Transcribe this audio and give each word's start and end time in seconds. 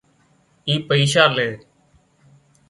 اي 0.67 0.73
پئيشا 0.87 1.23
لئينَ 1.35 1.55